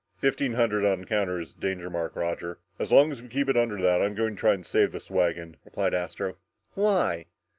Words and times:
"Fifteen 0.17 0.53
hundred 0.53 0.83
on 0.83 1.01
the 1.01 1.05
counter 1.05 1.39
is 1.39 1.53
the 1.53 1.59
danger 1.59 1.87
mark, 1.87 2.15
Roger, 2.15 2.53
and 2.53 2.57
as 2.79 2.91
long 2.91 3.11
as 3.11 3.21
we 3.21 3.27
keep 3.27 3.47
it 3.47 3.55
under 3.55 3.79
that, 3.79 4.01
I'm 4.01 4.15
going 4.15 4.35
to 4.35 4.39
try 4.39 4.53
and 4.55 4.65
save 4.65 4.93
this 4.93 5.11
wagon!" 5.11 5.57
replied 5.63 5.93
Astro. 5.93 6.37
"Why? 6.73 7.27